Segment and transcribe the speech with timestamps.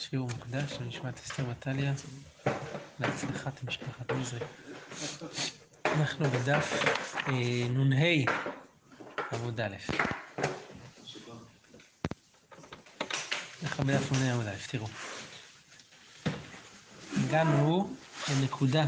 [0.00, 1.92] שיעור מוקדש לנשמת אסתר מטליה,
[3.00, 4.40] להצלחת משפחת מזרי.
[5.84, 6.84] אנחנו בדף
[7.28, 8.32] אה, נ"ה
[9.32, 9.76] עמוד א'.
[13.62, 14.86] אנחנו בדף נ"ה עמוד א', תראו.
[17.24, 17.94] הגענו
[18.30, 18.84] לנקודה,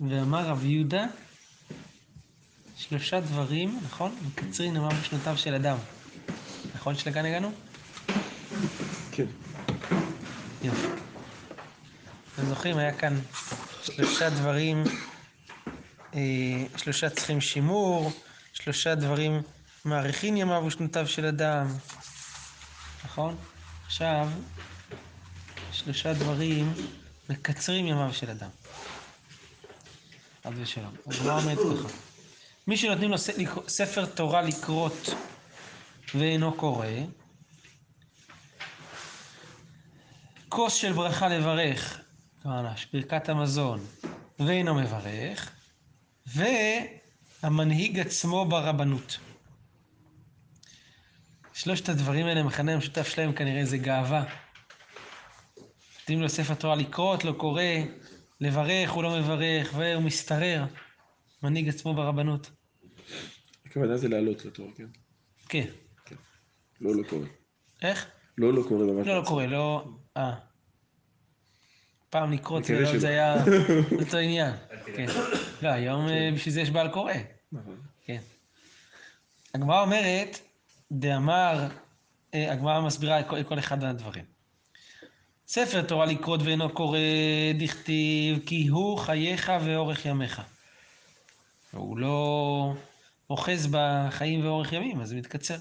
[0.00, 1.04] ואמר רב יהודה,
[2.76, 4.16] שלושה דברים, נכון?
[4.26, 5.76] מקצרין אמר בשנותיו של אדם.
[6.74, 7.52] נכון שלכאן הגענו?
[9.12, 9.26] כן.
[10.62, 10.86] יופי.
[12.34, 13.20] אתם זוכרים, היה כאן
[13.82, 14.84] שלושה דברים,
[16.14, 16.20] אה,
[16.76, 18.12] שלושה צריכים שימור,
[18.52, 19.42] שלושה דברים
[19.84, 21.66] מאריכין ימיו ושנותיו של אדם,
[23.04, 23.36] נכון?
[23.86, 24.28] עכשיו,
[25.72, 26.72] שלושה דברים
[27.30, 28.50] מקצרים ימיו של אדם.
[30.44, 30.94] חד ושלום.
[31.06, 31.94] אז מה אומרת ככה?
[32.66, 33.18] מי שנותנים לו
[33.68, 35.08] ספר תורה לקרות
[36.14, 36.86] ואינו קורא,
[40.48, 42.02] כוס של ברכה לברך,
[42.42, 43.80] כלומר, ברכת המזון,
[44.38, 45.52] ואינו מברך,
[46.26, 49.18] והמנהיג עצמו ברבנות.
[51.52, 54.24] שלושת הדברים האלה, המכנה המשותף שלהם כנראה זה גאווה.
[56.00, 57.62] נותנים לו ספר תורה לקרות, לא קורא,
[58.40, 60.64] לברך, הוא לא מברך, והוא מסתרר.
[61.42, 62.50] מנהיג עצמו ברבנות.
[63.66, 64.86] הכוונה זה לעלות לתורה, כן?
[65.48, 65.66] כן.
[66.80, 67.26] לא, לא קורה.
[67.82, 68.06] איך?
[68.38, 69.06] לא, לא קורה ממש.
[69.06, 69.88] לא, לא קורה, לא...
[70.16, 70.51] אה.
[72.12, 73.34] פעם מקווה זה היה
[74.00, 74.54] אותו עניין.
[74.96, 75.06] כן.
[75.62, 77.12] לא, היום אה, בשביל זה יש בעל קורא.
[77.52, 77.76] נכון.
[78.04, 78.18] כן.
[79.54, 80.38] הגמרא אומרת,
[80.92, 81.68] דאמר,
[82.34, 84.24] אה, הגמרא מסבירה כל, אחד מהדברים.
[85.48, 86.98] ספר תורה לקרות ואינו קורא,
[87.58, 90.42] דכתיב, כי הוא חייך ואורך ימיך.
[91.72, 92.74] הוא לא
[93.30, 95.56] אוחז בחיים ואורך ימים, אז זה מתקצר.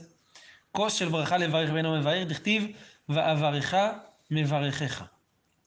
[0.71, 2.67] כוס של ברכה לברך ואינו מברך, דכתיב,
[3.09, 3.73] ואברך
[4.31, 5.03] מברכך.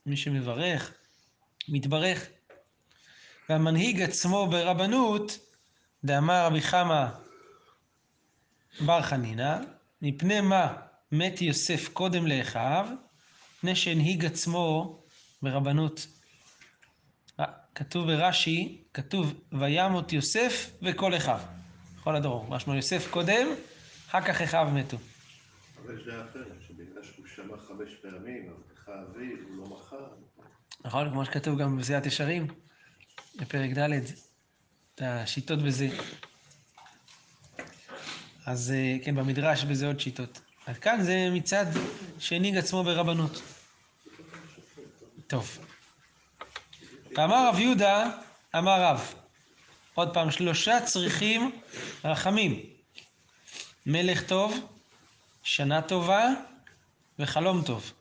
[0.05, 0.93] מי שמברך,
[1.67, 2.25] מתברך.
[3.49, 5.39] והמנהיג עצמו ברבנות,
[6.05, 7.05] דאמר רבי חמא
[8.85, 9.57] בר חנינא,
[10.01, 10.73] מפני מה
[11.11, 12.87] מת יוסף קודם לאחיו,
[13.57, 14.99] מפני שהנהיג עצמו
[15.41, 16.07] ברבנות.
[17.39, 17.45] אה,
[17.75, 21.39] כתוב ברש"י, כתוב וימות יוסף וכל אחיו.
[22.03, 22.53] כל הדרום.
[22.53, 23.47] משמע יוסף קודם,
[24.07, 24.97] אחר כך אחיו מתו.
[25.85, 28.53] אבל דעה אחרת, שבגלל שהוא שמע חמש פעמים,
[28.85, 29.95] הוא לא מחה.
[30.85, 31.09] נכון?
[31.09, 32.47] כמו שכתוב גם בזיעת ישרים,
[33.35, 33.89] בפרק ד',
[34.95, 35.87] את השיטות בזה.
[38.45, 40.41] אז אה, כן, במדרש בזה עוד שיטות.
[40.67, 41.65] אז כאן זה מצד
[42.19, 43.41] שהנהיג עצמו ברבנות.
[45.27, 45.57] טוב.
[47.17, 48.09] ואמר רב יהודה,
[48.57, 49.13] אמר רב,
[49.93, 51.61] עוד פעם, שלושה צריכים
[52.03, 52.59] רחמים.
[53.85, 54.67] מלך טוב,
[55.43, 56.29] שנה טובה
[57.19, 57.93] וחלום טוב.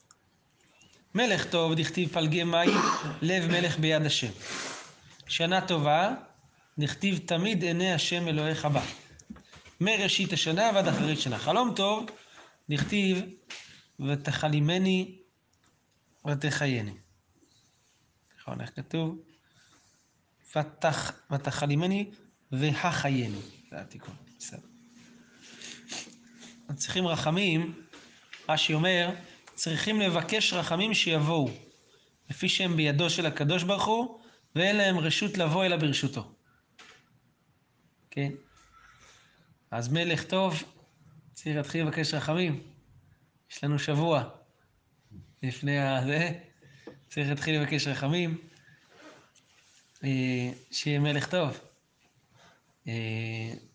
[1.15, 2.71] מלך טוב, דכתיב פלגי מים,
[3.23, 4.31] לב מלך ביד השם.
[5.29, 6.15] שנה טובה,
[6.79, 8.83] דכתיב תמיד עיני השם אלוהיך בה.
[9.81, 11.39] מראשית השנה ועד אחרית שנה.
[11.39, 12.11] חלום טוב,
[12.71, 13.19] דכתיב
[14.01, 15.19] ותחלימני
[16.27, 16.95] ותחייני.
[18.41, 19.19] נכון, איך כתוב?
[20.57, 22.11] ותח, ותחלימני
[22.53, 23.39] והחייני.
[23.71, 24.67] זה התיקון, בסדר.
[26.75, 27.83] צריכים רחמים,
[28.49, 29.11] רש"י אומר,
[29.55, 31.51] צריכים לבקש רחמים שיבואו,
[32.31, 34.21] לפי שהם בידו של הקדוש ברוך הוא,
[34.55, 36.33] ואין להם רשות לבוא אלא ברשותו.
[38.11, 38.33] כן?
[39.71, 40.63] אז מלך טוב,
[41.33, 42.63] צריך להתחיל לבקש רחמים.
[43.51, 44.29] יש לנו שבוע
[45.43, 46.33] לפני הזה,
[47.09, 48.39] צריך להתחיל לבקש רחמים,
[50.05, 51.61] אה, שיהיה מלך טוב.
[52.89, 52.93] אה,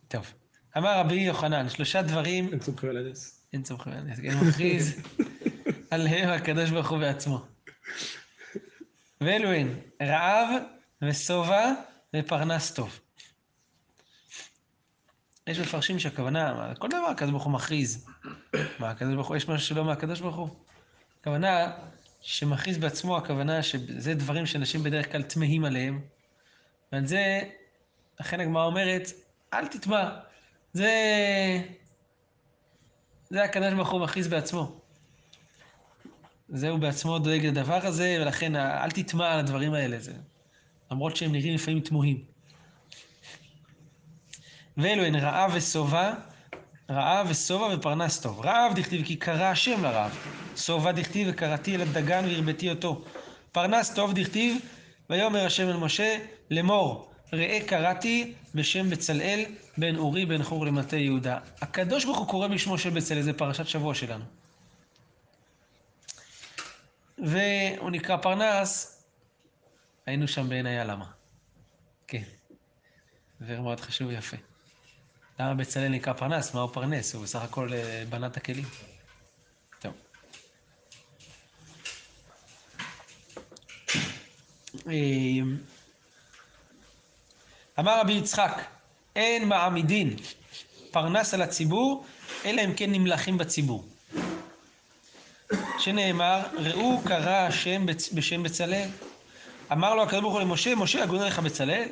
[0.08, 0.34] טוב.
[0.78, 3.40] אמר רבי יוחנן, שלושה דברים אין סומכם על הנס.
[3.54, 5.02] אין צורך בנס, כן, מכריז
[5.92, 7.46] עליהם הקדוש ברוך הוא בעצמו.
[9.22, 10.62] ואלו הן, רעב
[11.02, 11.72] ושובע
[12.16, 13.00] ופרנס טוב.
[15.48, 18.08] יש מפרשים שהכוונה, כל דבר הקדוש ברוך הוא מכריז.
[18.80, 20.50] מה, הקדוש ברוך הוא, יש משהו שלא מהקדוש ברוך הוא?
[21.22, 21.72] הכוונה
[22.22, 26.02] שמכריז בעצמו, הכוונה שזה דברים שאנשים בדרך כלל תמהים עליהם.
[26.92, 27.42] ועל זה,
[28.20, 29.12] לכן הגמרא אומרת,
[29.54, 30.20] אל תטמע.
[30.74, 30.92] זה...
[33.30, 34.79] זה הקדוש ברוך הוא מכריז בעצמו.
[36.52, 40.14] זהו בעצמו דואג לדבר הזה, ולכן אל תטמע על הדברים האלה, זה...
[40.92, 42.24] למרות שהם נראים לפעמים תמוהים.
[44.78, 46.14] ואלו הן רעב ושובע,
[46.90, 48.46] רעב ושובע ופרנס טוב.
[48.46, 50.18] רעב דכתיב כי קרא השם לרעב,
[50.56, 53.02] שובע דכתיב וקראתי אל הדגן והרביתי אותו.
[53.52, 54.58] פרנס טוב דכתיב
[55.10, 56.18] ויאמר השם אל משה
[56.52, 59.46] לאמור ראה קראתי בשם בצלאל
[59.78, 61.38] בן אורי בן חור למטה יהודה.
[61.62, 64.39] הקדוש ברוך הוא קורא בשמו של בצלאל, זה פרשת שבוע שלנו.
[67.24, 69.04] והוא נקרא פרנס,
[70.06, 71.06] היינו שם בעינייה למה.
[72.08, 72.24] כן.
[73.40, 74.38] זה מאוד חשוב ויפה.
[75.40, 76.54] למה בצלאל נקרא פרנס?
[76.54, 77.16] מה הוא פרנס?
[77.16, 78.66] הוא בסך הכל אה, בנה את הכלים.
[79.80, 79.94] טוב.
[84.88, 84.94] אה,
[87.80, 88.62] אמר רבי יצחק,
[89.16, 90.16] אין מעמידין
[90.92, 92.06] פרנס על הציבור,
[92.46, 93.86] אלא אם כן נמלכים בציבור.
[95.80, 98.88] שנאמר, ראו קרא השם בשם בצלאל.
[99.72, 101.88] אמר לו הקדוש ברוך הוא למשה, משה הגון עליך בצלאל?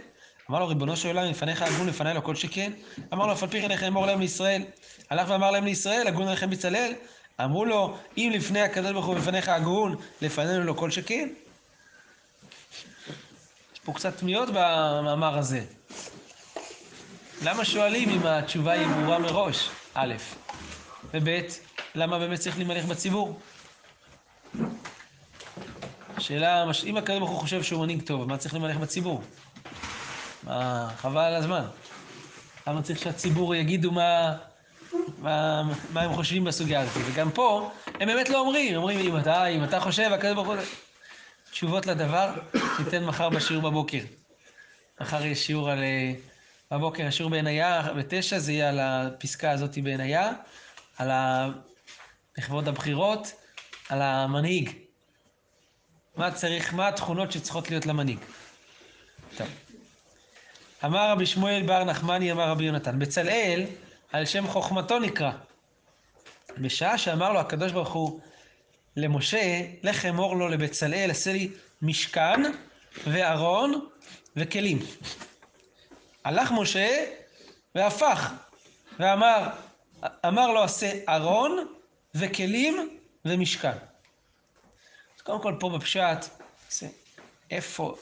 [0.50, 2.72] אמר לו, ריבונו של עולם, לפניך הגון, לפניי לא כל שכן.
[3.14, 4.64] אמר לו, אף על פי כן איך אמור להם לישראל.
[5.10, 6.94] הלך ואמר להם לישראל, הגון עליכם בצלאל?
[7.44, 11.30] אמרו לו, אם לפני הקדוש ברוך הוא לפניך הגון, לפנינו לא כל שכן.
[13.74, 15.66] יש פה קצת תמיהות במאמר הזה.
[17.42, 19.70] למה שואלים אם התשובה היא ברורה מראש?
[19.94, 20.14] א',
[21.14, 21.30] וב',
[21.96, 23.40] למה באמת צריך להימלך בציבור?
[26.20, 29.22] שאלה, מש- אם הקדוש ברוך הוא חושב שהוא מנהיג טוב, מה צריך למלך בציבור?
[30.44, 31.64] מה, חבל על הזמן.
[32.68, 34.38] למה צריך שהציבור יגידו מה,
[35.18, 35.64] מה,
[35.94, 37.04] מה הם חושבים בסוגיה הזאת?
[37.06, 40.48] וגם פה, הם באמת לא אומרים, הם אומרים, אם אתה, אם אתה חושב, הקדוש ברוך
[40.48, 40.56] הוא...
[41.52, 42.34] תשובות לדבר,
[42.80, 44.00] ניתן מחר בשיעור בבוקר.
[45.02, 45.84] מחר יש שיעור על...
[45.84, 46.14] אה,
[46.72, 50.32] בבוקר, השיעור בעינייה, בתשע, זה יהיה על הפסקה הזאת בעינייה,
[50.98, 51.48] על ה...
[52.38, 53.32] לכבוד הבחירות,
[53.90, 54.72] על המנהיג.
[56.16, 58.20] מה צריך, מה התכונות שצריכות להיות למנהיג.
[59.38, 59.48] טוב.
[60.86, 63.66] אמר רבי שמואל בר נחמני, אמר רבי יונתן, בצלאל,
[64.12, 65.32] על שם חוכמתו נקרא.
[66.58, 68.20] בשעה שאמר לו הקדוש ברוך הוא
[68.96, 71.50] למשה, לך אמור לו לבצלאל, עשה לי
[71.82, 72.42] משכן
[73.08, 73.88] וארון
[74.36, 74.80] וכלים.
[76.26, 77.06] הלך משה
[77.76, 78.34] והפך,
[79.00, 79.50] ואמר,
[80.28, 81.68] אמר לו עשה ארון
[82.16, 82.98] וכלים
[83.30, 83.78] ומשכן.
[85.16, 86.26] אז קודם כל פה בפשט,
[86.70, 86.88] זה
[87.52, 87.96] איפה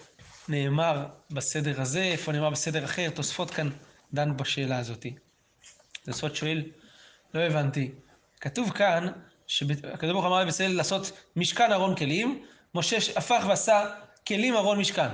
[0.50, 3.70] נאמר בסדר הזה, איפה נאמר בסדר אחר, תוספות כאן
[4.14, 5.06] דנו בשאלה הזאת.
[6.06, 6.64] תוספות שואל,
[7.34, 7.92] לא הבנתי.
[8.42, 9.08] כתוב כאן,
[9.48, 12.46] שהקדוש ברוך אמר לבצלאל לעשות משכן ארון כלים,
[12.76, 13.86] משה הפך ועשה
[14.28, 15.10] כלים ארון משכן,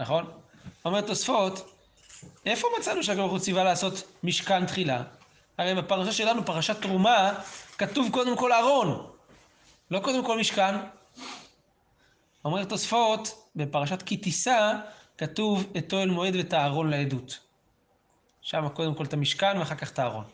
[0.00, 0.30] נכון?
[0.84, 1.78] אומר תוספות,
[2.46, 5.02] איפה מצאנו שהקדוש ברוך הוא ציווה לעשות משכן תחילה?
[5.58, 7.40] הרי בפרשה שלנו, פרשת תרומה,
[7.78, 9.11] כתוב קודם כל ארון,
[9.92, 10.74] לא קודם כל משכן.
[12.44, 14.72] אומר תוספות, בפרשת כי תישא,
[15.18, 17.38] כתוב את אוהל מועד ואת הארון לעדות.
[18.42, 20.24] שם קודם כל את המשכן ואחר כך את הארון.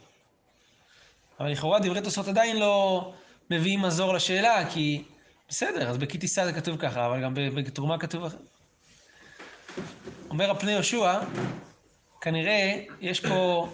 [1.41, 3.13] אבל לכאורה דברי תוספות עדיין לא
[3.51, 5.03] מביאים מזור לשאלה, כי
[5.49, 8.41] בסדר, אז בכי תישא זה כתוב ככה, אבל גם בתרומה כתוב אחרת.
[10.31, 11.21] אומר הפני יהושע,
[12.21, 13.69] כנראה יש פה,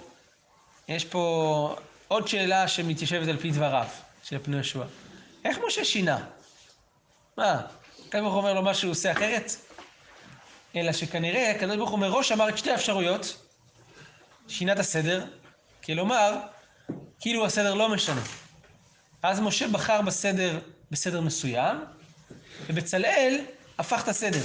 [0.88, 1.76] יש פה
[2.08, 3.86] עוד שאלה שמתיישבת על פי דבריו
[4.22, 4.84] של פני יהושע.
[5.44, 6.24] איך משה שינה?
[7.36, 7.60] מה,
[8.06, 9.56] הקדוש ברוך הוא אומר לו מה שהוא עושה אחרת?
[10.76, 13.46] אלא שכנראה הקדוש ברוך הוא מראש אמר את שתי האפשרויות,
[14.48, 15.24] שינה את הסדר,
[15.84, 16.36] כלומר,
[17.20, 18.20] כאילו הסדר לא משנה.
[19.22, 20.58] אז משה בחר בסדר,
[20.90, 21.76] בסדר מסוים,
[22.66, 23.44] ובצלאל
[23.78, 24.42] הפך את הסדר.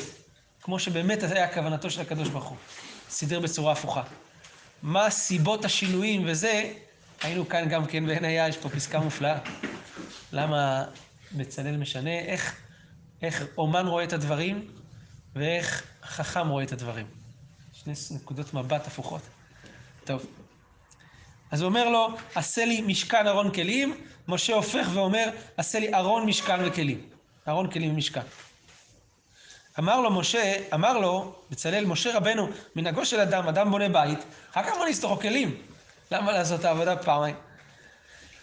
[0.62, 2.57] כמו שבאמת היה כוונתו של הקדוש ברוך הוא.
[3.10, 4.04] סידר בצורה הפוכה.
[4.81, 6.74] מה סיבות השינויים וזה,
[7.21, 9.38] היינו כאן גם כן בעינייה, יש פה פסקה מופלאה.
[10.31, 10.86] למה
[11.31, 12.55] בצלאל משנה, איך,
[13.22, 14.67] איך אומן רואה את הדברים,
[15.36, 17.05] ואיך חכם רואה את הדברים.
[17.74, 19.22] שני נקודות מבט הפוכות.
[20.05, 20.25] טוב.
[21.51, 23.96] אז הוא אומר לו, עשה לי משכן ארון כלים,
[24.27, 27.01] משה הופך ואומר, עשה לי ארון משכן וכלים.
[27.48, 28.22] ארון כלים ומשכן.
[29.79, 34.20] אמר לו משה, אמר לו, בצלאל, משה רבנו, מנהגו של אדם, אדם בונה בית,
[34.51, 35.62] אחר כך בוא נסתוך כלים.
[36.12, 37.36] למה לעשות את העבודה פעמיים?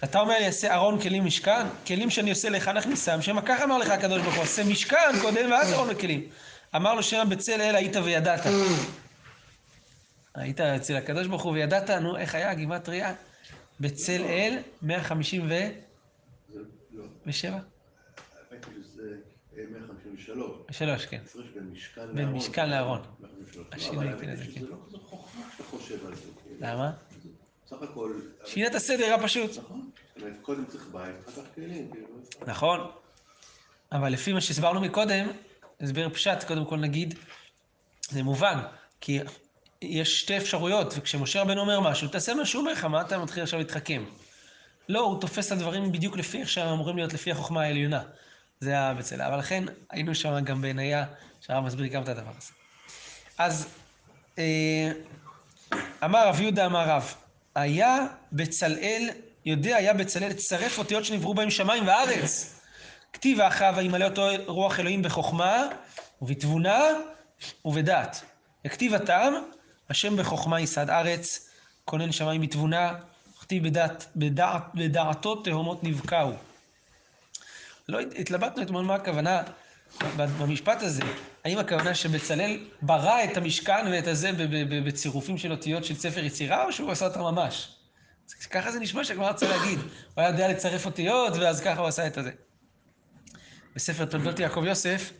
[0.04, 1.66] אתה אומר לי, עשה ארון כלים משכן?
[1.86, 5.50] כלים שאני עושה לך נכניסם, שמא כך אמר לך הקדוש ברוך הוא, עשה משכן קודם
[5.50, 6.28] ואז ארון וכלים.
[6.76, 8.40] אמר לו שם בצלאל היית וידעת.
[10.34, 13.14] היית אצל הקדוש ברוך הוא וידעת, נו, איך היה גימטריה?
[13.80, 15.48] בצלאל 157?
[16.50, 16.58] זה
[16.92, 17.04] לא.
[18.50, 19.16] האמת היא שזה
[19.58, 20.50] אה, 153.
[20.70, 21.20] שלוש, כן.
[21.54, 22.16] בין משכן לארון.
[22.16, 23.02] בין משכן לארון.
[23.20, 23.66] 153.
[23.72, 24.36] השינוי כן, כן.
[24.36, 24.36] לא.
[24.52, 24.76] כאילו.
[26.60, 26.92] למה?
[27.70, 28.12] סך הכל...
[28.44, 29.50] שינה את הסדר, היה פשוט.
[29.58, 29.90] נכון.
[30.42, 31.90] קודם צריך בית, אחר כך כלים.
[31.92, 32.06] כאילו.
[32.46, 32.90] נכון.
[33.92, 35.28] אבל לפי מה שהסברנו מקודם,
[35.80, 37.14] הסבר פשט, קודם כל נגיד,
[38.10, 38.60] זה מובן,
[39.00, 39.20] כי
[39.82, 43.42] יש שתי אפשרויות, וכשמשה רבנו אומר משהו, תעשה מה שהוא אומר לך, מה אתה מתחיל
[43.42, 44.04] עכשיו להתחכם?
[44.88, 48.02] לא, הוא תופס את הדברים בדיוק לפי איך שהם אמורים להיות לפי החוכמה העליונה.
[48.60, 49.22] זה הבצלאל.
[49.22, 51.04] אבל לכן, היינו שם גם בעינייה,
[51.40, 52.52] שהרב מסביר גם את הדבר הזה.
[53.38, 53.68] אז
[54.38, 54.92] אה,
[56.04, 57.14] אמר רב יהודה אמר רב,
[57.56, 59.10] היה בצלאל,
[59.44, 62.60] יודע היה בצלאל לצרף אותיות שנבראו בהם שמיים וארץ.
[63.12, 65.68] כתיב אחאב וימלא אותו רוח אלוהים בחוכמה
[66.22, 66.84] ובתבונה
[67.64, 68.24] ובדעת.
[68.64, 69.34] וכתיב הטעם,
[69.90, 71.50] השם בחוכמה ייסד ארץ,
[71.84, 72.94] כונן שמיים בתבונה,
[73.38, 76.32] וכתיב בדעת, בדעת, בדעתו תהומות נבקעו.
[77.88, 79.42] לא התלבטנו אתמול מה הכוונה
[80.16, 81.02] במשפט הזה.
[81.46, 84.30] האם הכוונה שבצלאל ברא את המשכן ואת הזה
[84.86, 87.76] בצירופים של אותיות של ספר יצירה, או שהוא עשה אותם ממש?
[88.50, 89.78] ככה זה נשמע שהגמרא רוצה להגיד.
[89.78, 92.30] הוא היה יודע לצרף אותיות, ואז ככה הוא עשה את הזה.
[93.76, 95.12] בספר תולדות יעקב יוסף,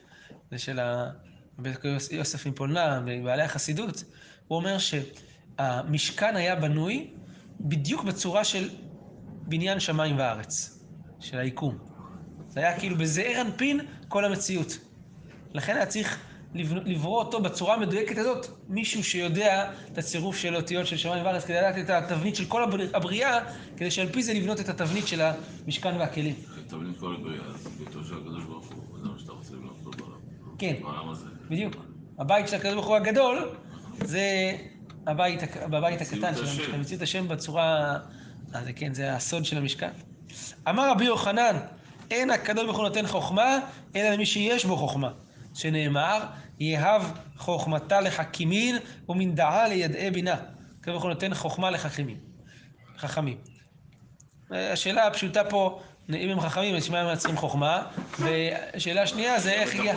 [0.50, 1.10] זה של ה...
[2.10, 4.04] יוסף מפולנה, מבעלי החסידות,
[4.48, 7.10] הוא אומר שהמשכן היה בנוי
[7.60, 8.70] בדיוק בצורה של
[9.42, 10.78] בניין שמיים וארץ,
[11.20, 11.78] של היקום.
[12.48, 14.85] זה היה כאילו בזעיר אנפין כל המציאות.
[15.56, 16.18] לכן היה צריך
[16.84, 21.56] לברוא אותו בצורה המדויקת הזאת, מישהו שיודע את הצירוף של אותיות של שמיים וארץ, כדי
[21.56, 22.62] לדעת את התבנית של כל
[22.94, 23.38] הבריאה,
[23.76, 26.34] כדי שעל פי זה לבנות את התבנית של המשכן והכלים.
[26.66, 30.18] תבנית כל הבריאה, זה ביתו של הקדוש ברוך הוא, זה מה שאתה רוצה לבנות בעולם.
[30.58, 30.74] כן.
[31.50, 31.74] בדיוק.
[32.18, 33.50] הבית של הקדוש ברוך הוא הגדול,
[34.04, 34.56] זה
[35.06, 36.46] הבית, בבית הקטן של.
[36.46, 36.80] המשכן.
[36.80, 37.96] מציאות השם בצורה...
[38.54, 39.90] אה, זה כן, זה הסוד של המשכן.
[40.68, 41.56] אמר רבי יוחנן,
[42.10, 43.58] אין הקדוש ברוך הוא נותן חוכמה,
[43.96, 45.10] אלא למי שיש בו חוכמה.
[45.56, 46.24] שנאמר,
[46.60, 47.02] יהב
[47.36, 48.76] חוכמתה לחכימין
[49.08, 50.36] ומן דעה לידעי בינה.
[50.80, 52.16] הקדוש הוא נותן חוכמה לחכימים.
[52.98, 53.38] חכמים.
[54.50, 57.86] השאלה הפשוטה פה, אם הם חכמים, אז שמע הם צריכים חוכמה,
[58.18, 59.94] והשאלה השנייה זה איך הגיע...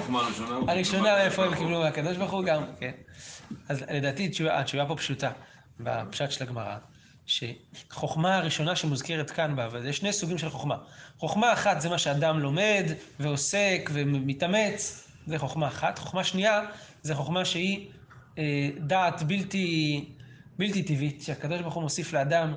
[0.68, 1.02] הראשונה.
[1.02, 2.92] מאיפה הם קיבלו מהקדוש ברוך הוא גם, כן.
[3.70, 5.32] אז לדעתי התשובה, פה פשוטה,
[5.80, 6.76] בפשט של הגמרא,
[7.26, 10.76] שחוכמה הראשונה שמוזכרת כאן בה, ויש שני סוגים של חוכמה.
[11.18, 12.86] חוכמה אחת זה מה שאדם לומד
[13.20, 16.00] ועוסק ומתאמץ, זה חוכמה אחת.
[16.00, 16.62] חוכמה שנייה
[17.02, 17.88] זה חוכמה שהיא
[18.38, 20.06] אה, דעת בלתי,
[20.60, 22.54] בלתי טבעית, שהקדוש ברוך הוא מוסיף לאדם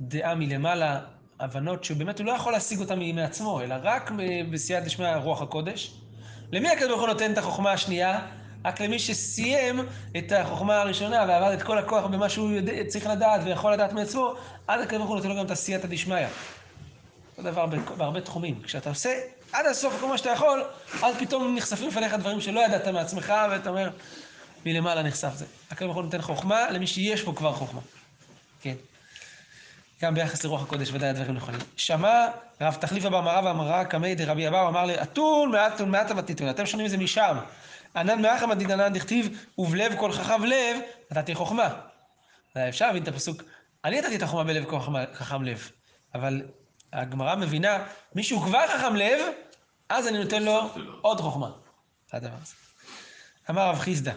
[0.00, 1.00] דעה מלמעלה,
[1.40, 4.10] הבנות שבאמת הוא לא יכול להשיג אותן מעצמו, אלא רק
[4.50, 5.94] בסייעתא דשמיא רוח הקודש.
[6.52, 8.26] למי הקדוש ברוך הוא נותן את החוכמה השנייה?
[8.64, 9.80] רק למי שסיים
[10.16, 14.34] את החוכמה הראשונה ועבד את כל הכוח במה שהוא יודע, צריך לדעת ויכול לדעת מעצמו,
[14.68, 16.26] אז הקדוש ברוך הוא נותן לו גם את הסייעתא דשמיא.
[17.38, 17.66] אותו דבר
[17.96, 18.62] בהרבה תחומים.
[18.62, 19.10] כשאתה עושה
[19.52, 20.64] עד הסוף כל מה שאתה יכול,
[21.02, 23.90] אז פתאום נחשפים לפניך דברים שלא ידעת מעצמך, ואתה אומר,
[24.66, 25.44] מלמעלה נחשף זה.
[25.70, 27.80] הקדוש ברוך הוא נותן חוכמה למי שיש בו כבר חוכמה.
[28.60, 28.74] כן.
[30.02, 31.60] גם ביחס לרוח הקודש ודאי הדברים נכונים.
[31.76, 32.28] שמע
[32.60, 36.86] רב תחליפה במראה ואמרה קמי דרבי אבאו אמר לי אתון מעטון מעטה ותיתון אתם שומעים
[36.86, 37.36] את זה משם.
[37.96, 40.76] ענן מאחא מדיננן דכתיב ובלב כל חכם לב
[41.10, 41.68] נתתי חוכמה.
[42.68, 43.42] אפשר להבין את הפסוק
[43.84, 44.78] אני נתתי את החוכמה בלב כל
[45.14, 45.70] חכם לב
[46.14, 46.42] אבל
[46.94, 49.20] הגמרא מבינה מישהו כבר חכם לב
[49.88, 50.70] אז אני נותן לו.
[51.00, 51.50] עוד חוכמה.
[52.12, 52.54] הדבר הזה.
[53.50, 54.12] אמר רב חיסדא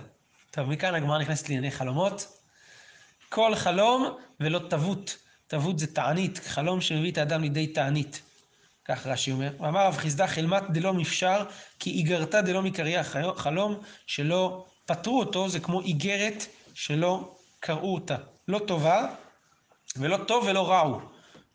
[0.52, 2.28] טוב מכאן הגמרא נכנסת לענייני חלומות
[3.30, 5.18] כל חלום ולא תבות.
[5.48, 8.22] תבות זה תענית, חלום שמביא את האדם לידי תענית.
[8.86, 9.52] כך רש"י אומר.
[9.60, 11.46] ואמר רב חיסדא חלמת דלא מפשר,
[11.80, 13.04] כי איגרתא דלא מקריא.
[13.36, 18.16] חלום שלא פתרו אותו, זה כמו איגרת שלא קראו אותה.
[18.48, 19.16] לא טובה,
[19.98, 21.02] ולא טוב ולא רע הוא.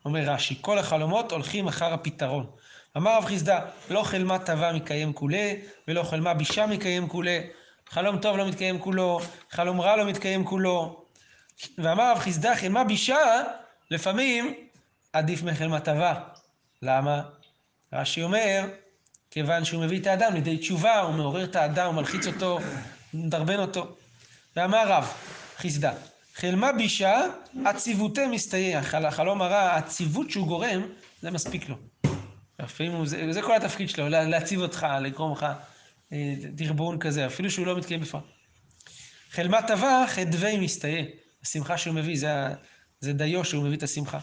[0.05, 2.45] אומר רש"י, כל החלומות הולכים אחר הפתרון.
[2.97, 5.53] אמר רב חיסדא, לא חלמה טבה מקיים כולה,
[5.87, 7.39] ולא חלמה בישה מקיים כולה.
[7.89, 9.19] חלום טוב לא מתקיים כולו,
[9.51, 11.03] חלום רע לא מתקיים כולו.
[11.77, 13.41] ואמר רב חיסדא, חלמה בישה,
[13.91, 14.53] לפעמים
[15.13, 16.13] עדיף מחלמה טבה.
[16.81, 17.21] למה?
[17.93, 18.65] רש"י אומר,
[19.31, 22.59] כיוון שהוא מביא את האדם לידי תשובה, הוא מעורר את האדם, הוא מלחיץ אותו,
[23.13, 23.95] מדרבן אותו.
[24.55, 25.13] ואמר רב
[25.57, 25.93] חיסדא,
[26.35, 27.21] חלמה בישה,
[27.65, 28.81] עציבותי מסתייע.
[28.81, 30.81] חל- החלום הרע, העציבות שהוא גורם,
[31.21, 31.75] זה מספיק לו.
[32.79, 35.45] הוא, זה, זה כל התפקיד שלו, לה- להציב אותך, לגרום לך
[36.13, 38.23] אה, דרבון כזה, אפילו שהוא לא מתקיים בפועל.
[39.31, 41.03] חלמה טבע, חדווי מסתייע.
[41.43, 42.29] השמחה שהוא מביא, זה,
[42.99, 44.19] זה דיו שהוא מביא את השמחה.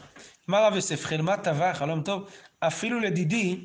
[0.50, 3.56] אמר רב יוסף, חלמה טבע, חלום טוב, אפילו לדידי,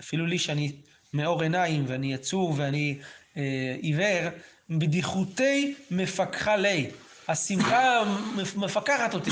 [0.00, 0.72] אפילו לי שאני
[1.14, 2.98] מאור עיניים ואני עצוב ואני
[3.36, 4.30] אה, עיוור,
[4.70, 6.90] בדיחותי מפקחה לי.
[7.28, 8.02] השמחה
[8.36, 9.30] מפ- מפקחת אותי,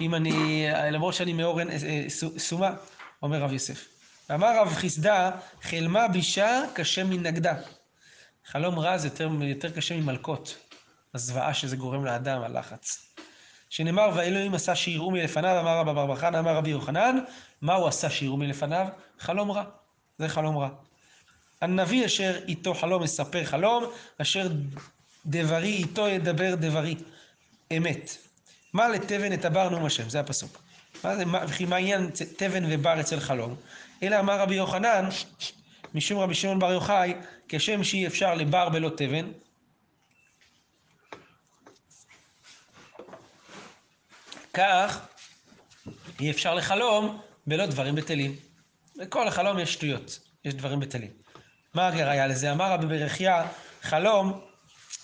[0.00, 2.70] אם אני, למרות שאני מאור עין- אה, סו- סומה,
[3.22, 3.84] אומר רב יוסף.
[4.30, 5.30] ואמר רב חיסדא,
[5.62, 7.54] חלמה בישה קשה מנגדה.
[8.46, 10.56] חלום רע זה יותר, יותר קשה ממלקות.
[11.14, 13.06] הזוועה שזה גורם לאדם, הלחץ.
[13.70, 17.18] שנאמר, ואלוהים עשה שיראו מלפניו, אמר רבא בר חנא, אמר רבי יוחנן,
[17.62, 18.86] מה הוא עשה שיראו מלפניו?
[19.18, 19.64] חלום רע.
[20.18, 20.68] זה חלום רע.
[21.60, 23.84] הנביא אשר איתו חלום מספר חלום,
[24.22, 24.48] אשר
[25.26, 26.94] דברי איתו ידבר דברי.
[27.76, 28.16] אמת.
[28.72, 30.62] מה לתבן את הבר נאום השם, זה הפסוק.
[31.04, 33.56] מה זה, וכי מה עניין תבן ובר אצל חלום?
[34.02, 35.08] אלא אמר רבי יוחנן,
[35.94, 37.14] משום רבי שמעון בר יוחאי,
[37.48, 39.26] כשם שאי אפשר לבר בלא תבן,
[44.54, 45.06] כך
[46.20, 48.36] אי אפשר לחלום בלא דברים בטלים.
[48.96, 50.18] בכל חלום יש שטויות.
[50.44, 51.10] יש דברים בטלים.
[51.74, 52.52] מה הראיה לזה?
[52.52, 53.46] אמר רבי ברכיה,
[53.82, 54.40] חלום,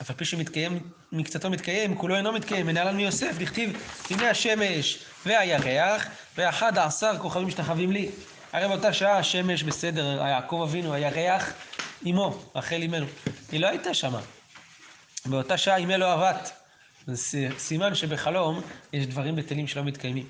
[0.02, 3.72] אף על פי שמתקיים, מקצתו מתקיים, כולו אינו מתקיים, מנהלן מיוסף, דכתיב,
[4.10, 6.06] הנה השמש והירח,
[6.38, 8.08] ואחד עשר כוכבים משתחווים לי.
[8.52, 11.52] הרי באותה שעה השמש בסדר, יעקב אבינו, הירח
[12.06, 13.06] אמו, רחל אמנו.
[13.52, 14.20] היא לא הייתה שמה.
[15.26, 16.34] באותה שעה אימה לא עבד.
[17.06, 18.60] זה סימן שבחלום
[18.92, 20.26] יש דברים בטלים שלא מתקיימים.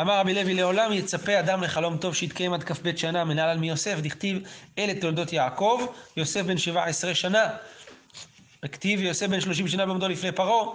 [0.00, 3.98] אמר רבי לוי, לעולם יצפה אדם לחלום טוב שיתקיים עד כ"ב שנה, מנהל על מיוסף,
[4.00, 4.38] דכתיב,
[4.78, 7.48] אלה תולדות יעקב, יוסף בן שבע עשרה שנה.
[8.64, 10.74] וכתיב, יוסף בן שלושים שנה בעומדו לפני פרעה,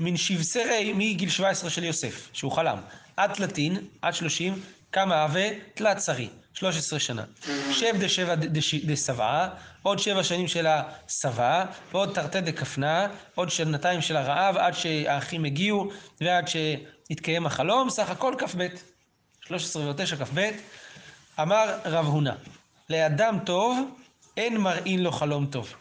[0.00, 2.78] מן שבשרי מגיל שבע עשרה של יוסף, שהוא חלם.
[3.16, 4.60] עד תלתין, עד שלושים,
[4.92, 7.24] כמה הווה תלת שרי, שלוש עשרה שנה.
[7.72, 8.34] שב דשבע
[8.84, 9.48] דשבעה,
[9.82, 15.90] עוד שבע שנים של השבעה, ועוד תרתי דכפנה, עוד שנתיים של הרעב, עד שהאחים הגיעו,
[16.20, 18.66] ועד שהתקיים החלום, סך הכל כ"ב.
[19.46, 20.50] 13 ועוד 9 כ"ב.
[21.40, 22.32] אמר רב הונא,
[22.90, 23.78] לאדם טוב
[24.36, 25.74] אין מראין לו חלום טוב.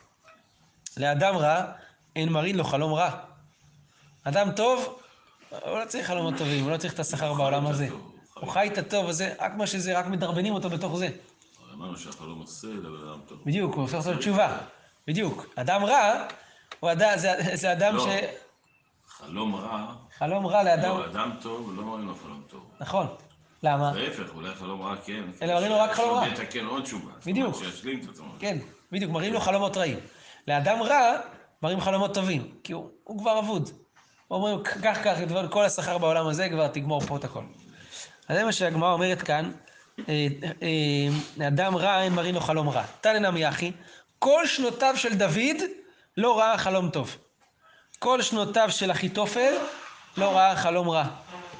[0.99, 1.63] לאדם רע
[2.15, 3.09] אין מראין לו חלום רע.
[4.23, 4.99] אדם טוב,
[5.49, 7.87] הוא לא צריך חלומות טובים, הוא לא צריך את השכר בעולם הזה.
[8.33, 11.09] הוא חי את הטוב הזה, רק מה שזה, רק מדרבנים אותו בתוך זה.
[11.73, 13.39] אמרנו שהחלום עושה לבן אדם טוב.
[13.45, 14.57] בדיוק, הוא הופך לעשות תשובה.
[15.07, 15.45] בדיוק.
[15.55, 16.27] אדם רע,
[17.15, 18.05] זה, אדם לא.
[18.05, 18.07] ש...
[19.07, 20.97] חלום רע, חלום רע לאדם...
[20.97, 22.71] לא, אדם טוב, לא מראים לו חלום טוב.
[22.79, 23.07] נכון.
[23.63, 23.91] למה?
[23.93, 25.23] להפך, אולי חלום רע כן.
[25.41, 26.27] אלא מראים לו רק חלום רע.
[26.27, 27.11] לתקן עוד תשובה.
[27.25, 27.55] בדיוק.
[27.55, 28.27] שישלים את עצמו.
[28.39, 28.57] כן,
[28.91, 29.99] בדיוק, מראים לו חלומות רעים.
[30.49, 31.19] לאדם רע,
[31.61, 33.69] מראים חלומות טובים, כי הוא, הוא כבר אבוד.
[34.31, 37.43] אומרים, קח, את כל השכר בעולם הזה, כבר תגמור פה את הכל.
[38.27, 39.51] אז זה מה שהגמרא אומרת כאן,
[40.09, 40.27] אה,
[40.61, 40.67] אה,
[41.37, 42.83] לאדם רע אין מראים לו חלום רע.
[43.01, 43.71] תנא נמי אחי,
[44.19, 45.61] כל שנותיו של דוד
[46.17, 47.17] לא ראה חלום טוב.
[47.99, 49.53] כל שנותיו של אחיתופל
[50.17, 51.05] לא ראה חלום רע.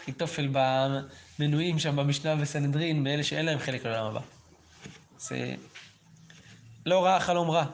[0.03, 4.19] אחיתופל במנויים שם במשנה בסנהדרין, מאלה שאין להם חלק לעולם הבא.
[5.17, 5.53] זה
[6.85, 7.65] לא ראה חלום רע.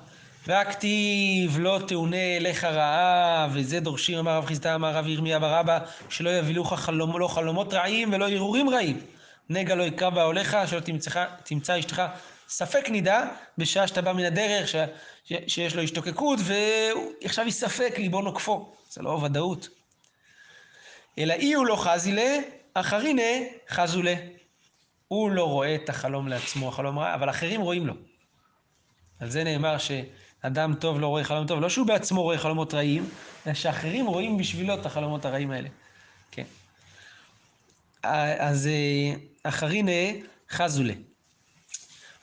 [0.48, 5.80] והכתיב לא תאונה אליך רעה, וזה דורשים, אמר רב חיסדא, אמר רב ירמיה בר אבא,
[6.10, 9.02] שלא יבילוך חלום, לא חלומות רעים ולא הרהורים רעים.
[9.50, 12.02] נגע לא יקרא בעולך, שלא תמצא, תמצא אשתך
[12.48, 14.76] ספק נידה, בשעה שאתה בא מן הדרך, ש,
[15.24, 18.74] ש, שיש לו השתוקקות, ועכשיו היא ספק, ליבו נוקפו.
[18.90, 19.70] זה לא ודאות.
[21.20, 22.38] אלא אי הוא לא חזי לה,
[22.74, 23.22] אחרינה
[23.70, 24.16] חזו לה.
[25.08, 27.94] הוא לא רואה את החלום לעצמו, החלום רע, אבל אחרים רואים לו.
[29.20, 29.78] על זה נאמר
[30.46, 33.10] שאדם טוב לא רואה חלום טוב, לא שהוא בעצמו רואה חלומות רעים,
[33.48, 35.70] אלא שאחרים רואים בשבילו את החלומות הרעים האלה.
[36.32, 36.44] כן.
[38.40, 39.92] אז אה, אחרינה
[40.50, 40.94] חזולה.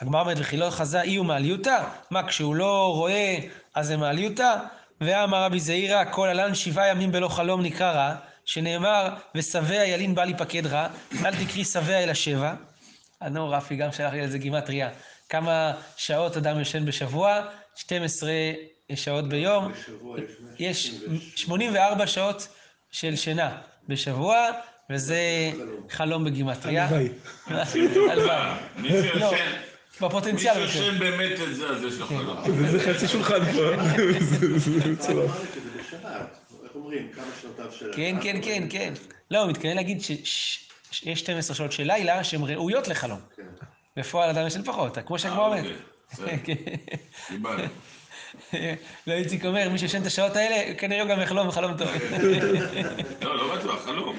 [0.01, 1.85] הגמרא אומרת, וכי לא חזה אי הוא מעליותא?
[2.11, 3.39] מה, כשהוא לא רואה,
[3.75, 4.57] אז זה מעליותא?
[5.01, 10.25] ואמר רבי זעירא, כל עלן שבעה ימים בלא חלום נקרא רע, שנאמר, ושבע ילין בא
[10.25, 10.89] להיפקד רע,
[11.25, 12.55] אל תקרי שבע אלא שבע.
[13.21, 14.91] אדנו רפי גם שלח לי על זה גימטריה.
[15.29, 17.41] כמה שעות אדם ישן בשבוע?
[17.77, 18.31] 12
[18.95, 19.73] שעות ביום.
[19.73, 20.17] בשבוע
[20.59, 22.49] יש יש 164 84 שעות
[22.91, 23.59] של שינה
[23.89, 24.37] בשבוע,
[24.91, 25.19] וזה
[25.91, 26.89] חלום בגימטריה.
[26.89, 27.09] הלוואי.
[28.11, 28.53] הלוואי.
[28.77, 29.19] מי לא, שישן,
[30.01, 30.55] מי בפוטנציאל.
[30.55, 30.67] כן.
[30.69, 32.37] שישן באמת את זה, אז יש לו חלום.
[32.47, 33.83] וזה חצי שולחן פה.
[34.21, 35.31] זה- זה מצורף.
[37.93, 38.93] כן, כן, כן, כן.
[39.31, 40.69] לא, הוא מתכוון להגיד שיש
[41.15, 43.21] 12 שעות של לילה שהן ראויות לחלום.
[43.37, 43.43] כן.
[43.97, 45.65] בפועל אדם ישן פחות, כמו שהגמרא אומרת.
[46.19, 46.55] אוקיי, כן.
[47.29, 47.63] קיבלנו.
[49.07, 51.89] לא, איציק אומר, מי שישן את השעות האלה, כנראה הוא גם יחלום חלום טוב.
[53.23, 54.17] לא, לא בטוח, חלום.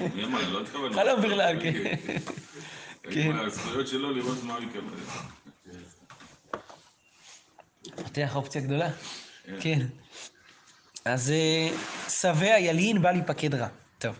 [0.52, 0.94] לא התכוון.
[0.94, 1.72] חלום בכלל, כן.
[3.12, 3.36] כן.
[3.36, 5.02] הזכויות שלו לראות מה הוא יקבל.
[7.96, 8.90] פותח אופציה גדולה.
[9.60, 9.78] כן.
[11.04, 11.68] אז אה,
[12.08, 13.68] שבע ילין בא להיפקד רע.
[13.98, 14.18] טוב.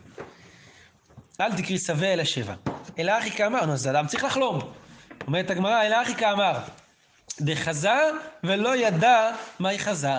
[1.40, 2.54] אל תקריא שבע אלא שבע.
[2.98, 4.72] אלא אחי כאמר, נו, אז אדם צריך לחלום.
[5.26, 6.58] אומרת הגמרא, אלא אחי כאמר,
[7.40, 8.00] דחזה
[8.44, 10.12] ולא ידע מהי חזה.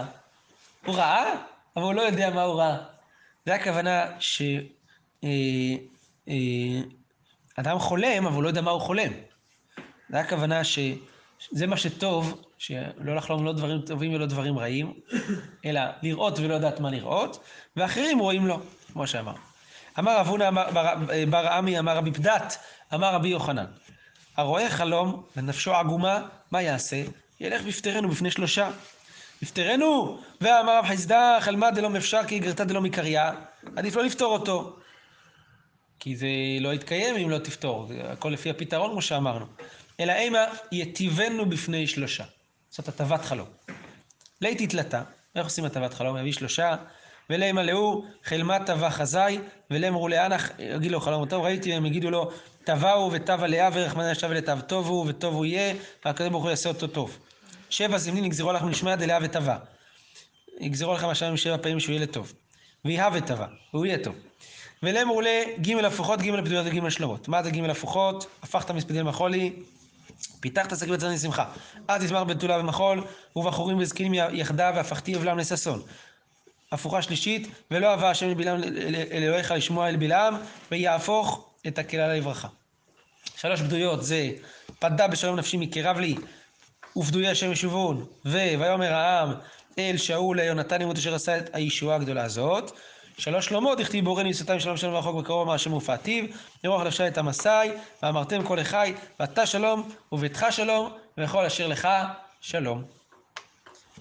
[0.85, 1.33] הוא ראה,
[1.75, 2.77] אבל הוא לא יודע מה הוא ראה.
[3.45, 4.41] זה הכוונה ש...
[5.23, 5.29] אה,
[6.29, 9.11] אה, חולם, אבל הוא לא יודע מה הוא חולם.
[10.09, 14.93] זה הכוונה שזה מה שטוב, שלא לחלום לא דברים טובים ולא דברים רעים,
[15.65, 17.43] אלא לראות ולא לדעת מה לראות,
[17.75, 18.59] ואחרים רואים לו,
[18.93, 19.33] כמו שאמר.
[19.99, 20.95] אמר רב הונא בר-
[21.29, 22.57] בר עמי, אמר רבי פדת,
[22.93, 23.65] אמר רבי יוחנן,
[24.37, 27.03] הרואה חלום ונפשו עגומה, מה יעשה?
[27.39, 28.71] ילך בפטרנו בפני שלושה.
[29.41, 30.19] בפטרנו!
[30.41, 33.21] ואמר רב חסדא, חלמה דלא מפשר כי גרתא דלא מקריא,
[33.75, 34.75] עדיף לא לפתור אותו.
[35.99, 36.27] כי זה
[36.61, 39.45] לא יתקיים אם לא תפתור, זה הכל לפי הפתרון כמו שאמרנו.
[39.99, 42.23] אלא אימה יטיבנו בפני שלושה.
[42.69, 43.47] זאת הטבת חלום.
[44.41, 45.01] לית תתלתה,
[45.35, 46.17] איך עושים הטבת חלום?
[46.17, 46.75] יביא שלושה,
[47.29, 49.39] ולימה לאו חלמת טבע חזאי,
[49.71, 52.31] ולאמרו לאנח, יגיד לו חלום טוב, ראיתי, הם יגידו לו,
[52.65, 55.73] תבעו ותבה לאה ורחמנא ישב לתו טובו וטובו יהיה
[56.05, 57.17] והקדוש ברוך הוא יעשה אותו טוב.
[57.69, 59.57] שבע זמנין נגזרו לכם לשמוע דלאה ותבה.
[60.59, 62.33] יגזרו לכם השם שבע פעמים שהוא יהיה לטוב.
[62.85, 64.15] ויהא ותבה, והוא יהיה טוב.
[64.83, 67.27] ולאמרו לה ג' הפוכות, ג' פדויות וג' שלמות.
[67.27, 68.25] מה זה ג' הפוכות?
[68.43, 69.53] הפכת מספדי למחולי,
[70.39, 71.45] פיתחת שק בצדני שמחה.
[71.87, 73.03] אז תזמר בתולה ומחול,
[73.35, 75.81] ובחורים וזקנים יחדיו, והפכתי אבלם לששון.
[76.71, 80.35] הפוכה שלישית, ולא אהבה השם אל בלעם אל אלוהיך לשמוע אל בלעם,
[80.71, 82.47] ויהפוך את הקהילה לברכה.
[83.37, 84.31] שלוש בדויות זה
[84.79, 86.15] פדה בשלום נפשי מקרב לי,
[86.97, 89.33] ופדויי השם ישובון, ו- ויאמר העם
[89.79, 92.71] אל שאול ליונתן ימות אשר עשה את הישועה הגדולה הזאת.
[93.17, 96.25] שלוש שלומות, דכתיב בורא ניסותם שלום שלום ורחוק בקרוב אמר השם ופעתיו,
[96.63, 97.71] ירוח לבשה את המסאי,
[98.03, 101.87] ואמרתם כל אחי, ואתה שלום, וביתך שלום, וכל אשר לך
[102.41, 102.83] שלום.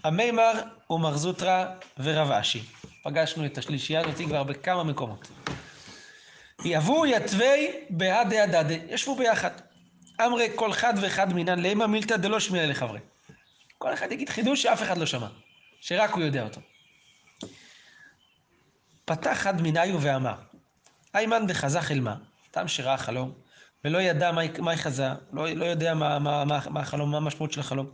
[0.05, 0.53] המימר
[0.91, 1.65] ומר זוטרא
[1.99, 2.63] ורב אשי.
[3.05, 5.29] פגשנו את השלישייה הזאת כבר בכמה מקומות.
[6.65, 9.51] יבוא יתווי בהדה הדדה, ישבו ביחד.
[10.21, 13.01] אמרי כל חד ואחד מינן לימה מילתא דלא שמיע לחברי.
[13.79, 15.29] כל אחד יגיד חידוש שאף אחד לא שמע,
[15.81, 16.61] שרק הוא יודע אותו.
[19.05, 20.35] פתח חד מניו ואמר,
[21.15, 22.17] איימן דחזה חלמה,
[22.51, 23.33] תם שראה חלום,
[23.85, 27.53] ולא ידע מה, מה חזה, לא, לא יודע מה, מה, מה, מה החלום, מה המשמעות
[27.53, 27.87] של החלום.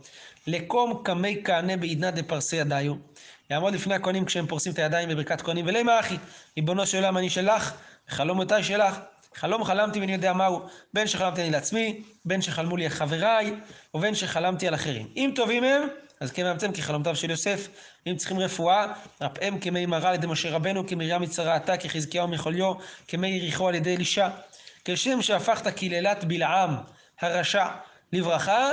[0.47, 2.93] לקום קמי כענה בעידנא דפרסי ידיו,
[3.49, 6.17] יעמוד לפני הכהנים כשהם פורסים את הידיים בברכת כהנים, ולמה אחי,
[6.57, 7.73] ריבונו של עולם אני שלך,
[8.09, 8.99] וחלומותיי שלך.
[9.35, 10.61] חלום חלמתי ואני יודע מהו,
[10.93, 13.53] בין שחלמתי אני לעצמי, בין שחלמו לי חבריי,
[13.93, 15.07] ובין שחלמתי על אחרים.
[15.17, 15.81] אם טובים הם,
[16.19, 17.67] אז כמאמצם כחלומותיו של יוסף.
[18.07, 22.73] אם צריכים רפואה, רפאם כמי מרה על ידי משה רבנו, כמרים מצרעתה, כחזקיהו מחוליו,
[23.07, 24.29] כמי יריחו על ידי אלישע.
[24.85, 26.75] כשם שהפכת קללת בלעם
[27.21, 27.67] הרשע
[28.13, 28.69] לברכה,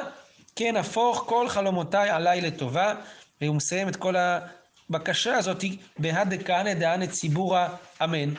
[0.56, 2.94] כן הפוך כל חלומותיי עליי לטובה.
[3.40, 5.64] והוא מסיים את כל הבקשה הזאת
[5.98, 7.68] בהא דכהנא דהנא ציבורא
[8.04, 8.34] אמן.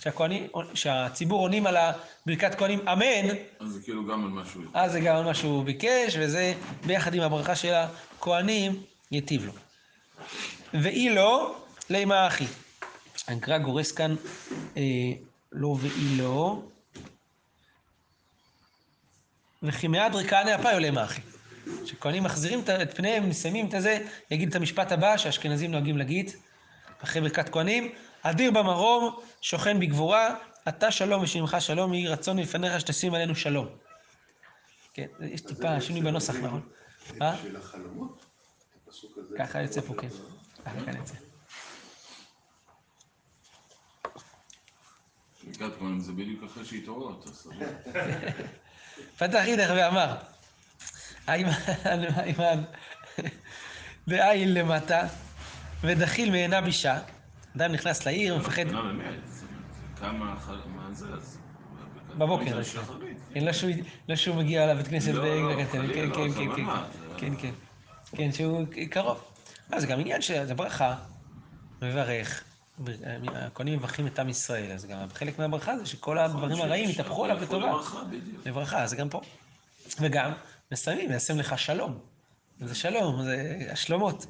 [0.00, 4.62] שהכהנים, שהציבור עונים על הברכת כהנים אמן, אז זה כאילו גם על משהו.
[4.74, 6.54] אז זה גם על מה שהוא ביקש, וזה
[6.86, 9.52] ביחד עם הברכה של הכהנים ייטיב לו.
[10.82, 11.56] ואי לא,
[11.90, 12.46] לימה אחי.
[13.28, 14.14] הנקרא גורס כאן
[14.76, 14.82] אה,
[15.52, 16.62] לא ואי לא.
[19.62, 21.20] וכי מעט ריקני אפיו לימה אחי.
[21.84, 26.30] כשכהנים מחזירים את פניהם, מסיימים את הזה, יגיד את המשפט הבא שהאשכנזים נוהגים להגיד,
[27.04, 27.92] אחרי ברכת כהנים,
[28.22, 30.34] אדיר במרום, שוכן בגבורה,
[30.68, 33.66] אתה שלום ושמך שלום, יהי רצון מלפניך שתשים עלינו שלום.
[34.94, 36.68] כן, יש טיפה שינוי בנוסח, נכון?
[37.22, 37.36] אה?
[37.42, 38.24] של החלומות?
[38.86, 39.38] הפסוק הזה.
[39.38, 40.08] ככה יוצא פה, כן.
[40.64, 41.14] ככה כאן יוצא.
[45.44, 47.66] ברכת כהנים זה בדיוק אחרי שהתעוררת, אז סבבה.
[49.18, 50.16] פתח אידך ואמר,
[51.28, 52.62] איימן,
[54.06, 55.06] בעין למטה,
[55.80, 56.98] ודחיל מעינה בישה.
[57.56, 58.62] אדם נכנס לעיר, מפחד...
[58.66, 59.14] לא, זאת אומרת,
[60.00, 60.34] כמה,
[60.76, 61.38] מה זה אז?
[62.18, 62.62] בבוקר, לא.
[63.34, 63.70] כן, לא שהוא-
[64.08, 67.14] לא שהוא מגיע לבית כנסת לא, לא, בקטן, כן, כן, לא, כן, כן, כן, זה-
[67.18, 67.50] כן, כן,
[68.16, 69.24] כן, שהוא קרוב.
[69.72, 70.94] אה, זה גם עניין שזה ברכה,
[71.82, 72.44] מברך,
[73.34, 77.36] הכהנים מברכים את עם ישראל, אז גם חלק מהברכה זה שכל הדברים הרעים יתהפכו עליו
[77.42, 77.72] לטובה.
[78.46, 79.20] לברכה, זה גם פה.
[80.00, 80.32] וגם,
[80.72, 81.98] מסיימים, יעשם לך שלום.
[82.60, 84.26] זה שלום, זה השלומות.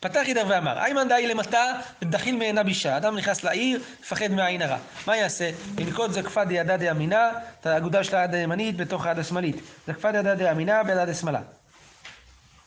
[0.00, 1.64] פתח ידר ואמר, איימן דאי למטה,
[2.02, 2.96] דחיל מעינה בישה.
[2.96, 4.78] אדם נכנס לעיר, מפחד מהעין הרע.
[5.06, 5.50] מה יעשה?
[5.78, 9.56] ינקוט זקפה דידה דימינה, את האגודה של היד הימנית בתוך היד השמאלית.
[9.86, 11.40] זקפה דידה דימינה ביד השמאלה.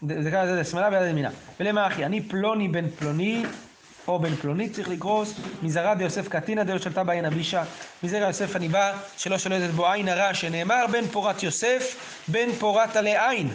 [0.02, 1.30] זקפה דידה השמאלה ביד הימינה.
[1.60, 2.06] ולמה אחי?
[2.06, 3.44] אני פלוני בן פלוני,
[4.08, 7.64] או בן פלוני צריך לקרוס, מזרע דיוסף קטינא דלא שלטה בעין אבישה.
[8.04, 11.96] מזרע יוסף אני בא, שלא שולטת בו עין הרע, שנאמר בן פורת יוסף,
[12.28, 13.50] בן פורת עלי עין.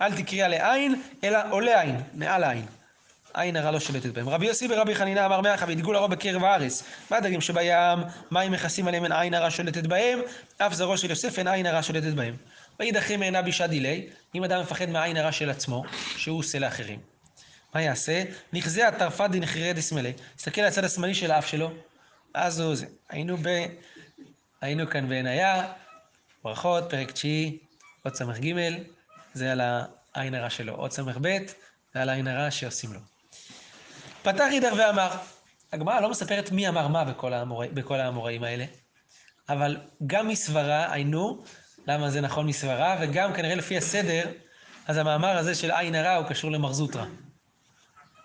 [0.00, 2.66] אל תקריא עלי עין, אלא עולה עין, מעל העין.
[3.34, 4.28] עין הרע לא שולטת בהם.
[4.28, 6.82] רבי יוסי ורבי חנינא אמר מאה וידגו לרוב בקרב הארץ.
[7.10, 7.72] מה הדגים שבים,
[8.30, 10.18] מים מכסים עליהם אין עין הרע שולטת בהם,
[10.58, 12.34] אף זרעו של יוסף אין עין הרע שולטת בהם.
[12.80, 15.82] וידחי מעינה בישה דילי, אם אדם מפחד מהעין הרע של עצמו,
[16.16, 17.15] שהוא עושה לאחרים.
[17.76, 18.22] מה יעשה?
[18.52, 20.12] נכזה הטרפה דנחריה דשמאלי.
[20.36, 21.70] תסתכל על הצד השמאלי של האף שלו,
[22.34, 22.86] אז הוא זה.
[23.08, 23.66] היינו ב...
[24.60, 25.72] היינו כאן בעיניה,
[26.44, 27.58] ברכות, פרק תשיעי,
[28.02, 28.54] עוד ס"ג,
[29.34, 29.60] זה על
[30.14, 30.74] העין הרע שלו.
[30.74, 31.38] עוד ס"ב,
[31.94, 33.00] זה על העין הרע שעושים לו.
[34.22, 35.10] פתח אידר ואמר,
[35.72, 37.66] הגמרא לא מספרת מי אמר מה בכל, האמור...
[37.66, 38.64] בכל האמוראים האלה,
[39.48, 41.44] אבל גם מסברה, היינו,
[41.86, 44.24] למה זה נכון מסברה, וגם כנראה לפי הסדר,
[44.86, 47.04] אז המאמר הזה של עין הרע הוא קשור למר זוטרא.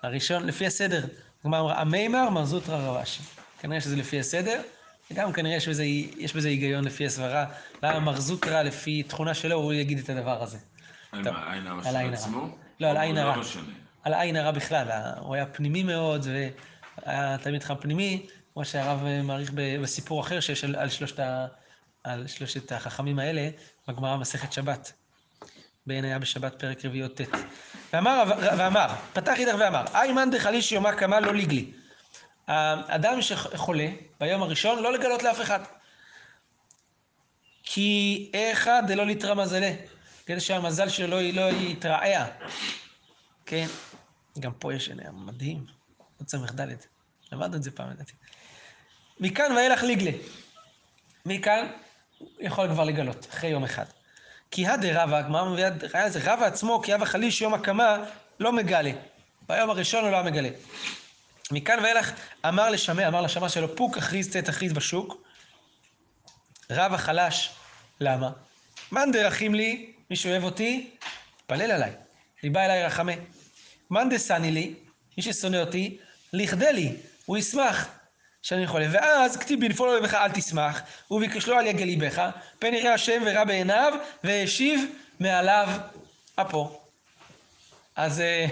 [0.03, 1.05] הראשון, לפי הסדר,
[1.41, 3.23] הגמרא אמרה, המימר, מר זוטרא רב אשי.
[3.59, 4.61] כנראה שזה לפי הסדר,
[5.11, 5.83] וגם כנראה יש בזה,
[6.17, 7.45] יש בזה היגיון לפי הסברה.
[7.83, 10.57] למה מר זוטרא, לפי תכונה שלו, הוא יגיד את הדבר הזה.
[11.11, 11.51] טוב, הרע
[11.85, 12.13] על העין הרע.
[12.13, 12.57] עצמו?
[12.79, 13.35] לא, על העין הרע.
[13.35, 13.63] לא משנה.
[14.03, 14.87] על העין הרע בכלל,
[15.19, 16.27] הוא היה פנימי מאוד,
[17.05, 21.19] והיה תלמיד חכם פנימי, כמו שהרב מעריך בסיפור אחר שיש על, על שלושת
[22.03, 23.49] על שלושת החכמים האלה
[23.87, 24.93] בגמרא מסכת שבת.
[25.85, 27.21] בעין היה בשבת פרק רביעי ט'.
[27.93, 28.23] ואמר,
[28.57, 31.71] ואמר, פתח אידך ואמר, איימן דחליש יומא קמא לא לגלי.
[32.47, 33.87] האדם שחולה
[34.19, 35.59] ביום הראשון, לא לגלות לאף אחד.
[37.63, 39.71] כי אחד דלא ליתרא מזלה,
[40.25, 42.25] כדי שהמזל שלו לא, לא יתרעע.
[43.45, 43.67] כן,
[44.39, 45.65] גם פה יש עניין מדהים,
[46.17, 46.67] עוד ס"ד,
[47.31, 48.13] למדנו את זה פעם לדעתי.
[49.19, 50.11] מכאן ואילך ליגלה.
[51.25, 51.67] מכאן
[52.39, 53.85] יכול כבר לגלות, אחרי יום אחד.
[54.51, 57.97] כי הדה רבא, הגמרא מביאה ראיה לזה, רבא עצמו, כי אבא חליש יום הקמה,
[58.39, 58.91] לא מגלה.
[59.49, 60.49] ביום הראשון הוא לא מגלה.
[61.51, 62.11] מכאן ואילך
[62.47, 65.23] אמר לשמע, אמר לשמע שלו, פוק אכריז צא תכריז בשוק.
[66.71, 67.49] רבא חלש,
[67.99, 68.29] למה?
[68.91, 70.89] מאן דרכים לי, מי שאוהב אותי,
[71.45, 71.91] תפלל עליי.
[72.43, 73.15] ליבה אליי רחמי.
[73.91, 74.73] מאן דסני לי,
[75.17, 75.97] מי ששונא אותי,
[76.33, 77.87] לכדה לי, הוא ישמח.
[78.41, 78.87] שאני חולה.
[78.91, 83.93] ואז כתיב בנפול אוהביך אל תשמח, וביקשלו על יגל ליבך, פן יראה השם ורע בעיניו,
[84.23, 85.69] והשיב מעליו
[86.35, 86.81] אפו.
[87.95, 88.45] אז, אה,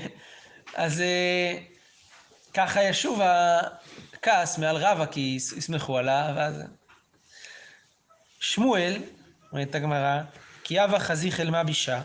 [0.76, 1.58] אז אה,
[2.54, 3.22] ככה ישוב
[4.14, 6.64] הכעס מעל רבא, כי יסמכו עליו, ואז...
[8.40, 9.02] שמואל,
[9.52, 10.22] אומרת הגמרא,
[10.64, 12.02] כי אבא חזיך אל מה בישה,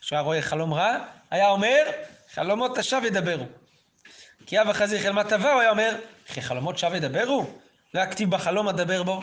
[0.00, 0.96] כשהיה רואה חלום רע,
[1.30, 1.90] היה אומר,
[2.34, 3.46] חלומות תשב ידברו.
[4.46, 5.96] כי אבא חזיך אל מה טבע, הוא היה אומר,
[6.30, 7.46] אחי חלומות שווה ידברו?
[7.94, 9.20] רק כתיב בחלום אדבר בו.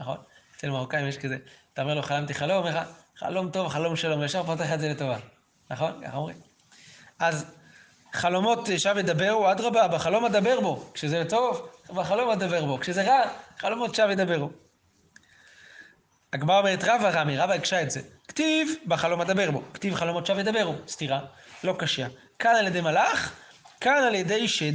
[0.00, 0.16] נכון?
[0.56, 1.36] אצל מרוקאים יש כזה,
[1.72, 4.88] אתה אומר לו חלמתי חלום, אומר לך, חלום טוב, חלום שלום, וישר פותח את זה
[4.88, 5.18] לטובה.
[5.70, 6.02] נכון?
[6.04, 6.36] ככה אומרים.
[7.18, 7.46] אז
[8.12, 10.90] חלומות שווה ידברו, אדרבה, בחלום אדבר בו.
[10.94, 12.78] כשזה טוב, בחלום אדבר בו.
[12.78, 13.22] כשזה רע,
[13.58, 14.50] חלומות שווה ידברו.
[16.32, 18.00] הגמרא אומרת רבא רמי, רבא הקשה את זה.
[18.28, 20.74] כתיב בחלום אדבר בו, כתיב חלומות שווה ידברו.
[20.88, 21.20] סתירה,
[21.64, 22.06] לא קשיא.
[22.38, 23.32] כאן על ידי מלאך,
[23.82, 24.72] כאן על ידי שד.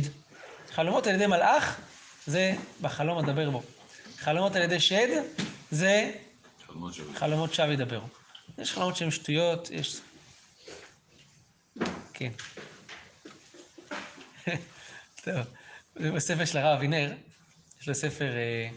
[0.72, 1.80] חלומות על ידי מלאך,
[2.26, 3.64] זה בחלום אדבר בו.
[4.18, 5.08] חלומות על ידי שד,
[5.72, 6.12] זה
[7.14, 8.08] חלומות שווא ידברו.
[8.58, 10.02] יש חלומות שהן שטויות, יש...
[12.14, 12.32] כן.
[15.24, 15.36] טוב,
[15.96, 17.14] זה בספר של הרב אבינר,
[17.82, 18.70] יש לו ספר אה,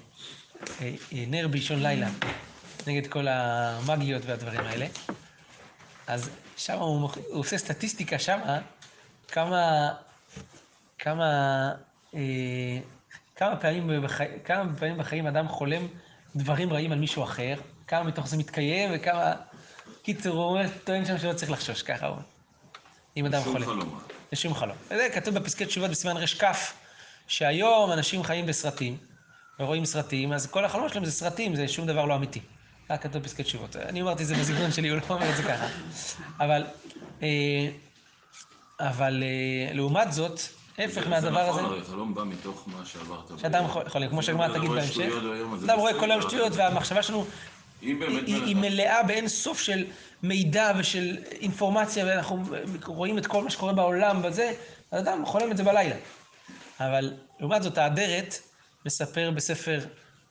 [0.81, 2.09] אה, אה, נר באישון לילה,
[2.87, 4.87] נגד כל המאגיות והדברים האלה.
[6.07, 8.61] אז שם הוא, הוא עושה סטטיסטיקה שמה,
[9.29, 9.91] כמה,
[11.01, 11.71] כמה
[12.15, 12.21] אה,
[13.37, 14.25] כמה פעמים, בחי...
[14.45, 15.87] כמה פעמים בחיים אדם חולם
[16.37, 17.55] דברים רעים על מישהו אחר,
[17.87, 19.33] כמה מתוך זה מתקיים וכמה...
[20.03, 22.25] קיצור, הוא אומר, טוען שם שלא צריך לחשוש, ככה הוא אומר.
[23.17, 23.57] אם אדם חולם.
[23.57, 24.01] לשום חלום.
[24.33, 24.77] לשום חלום.
[24.89, 26.45] זה כתוב בפסקי תשובות בסימן ר"כ,
[27.27, 28.97] שהיום אנשים חיים בסרטים,
[29.61, 32.41] ורואים סרטים, אז כל החלומות שלהם זה סרטים, זה שום דבר לא אמיתי.
[32.89, 33.77] זה כתוב בפסקי תשובות.
[33.77, 35.67] אני אמרתי את זה בסגנון שלי, הוא לא אומר את זה ככה.
[36.41, 36.67] אבל,
[37.23, 37.69] אה,
[38.81, 40.41] אבל אה, לעומת זאת,
[40.81, 41.53] ההפך מהדבר הזה.
[41.53, 43.41] זה נכון, הרי חלום בא מתוך מה שעברת.
[43.41, 45.05] שאדם חולם, כמו שהגמרא תגיד בהמשך.
[45.65, 47.27] אדם רואה כל היום שטויות, והמחשבה שלנו
[47.81, 49.85] היא מלאה באין סוף של
[50.23, 52.45] מידע ושל אינפורמציה, ואנחנו
[52.87, 54.53] רואים את כל מה שקורה בעולם וזה,
[54.91, 55.97] אז אדם חולם את זה בלילה.
[56.81, 58.39] אבל לעומת זאת, האדרת
[58.87, 59.81] מספר בספר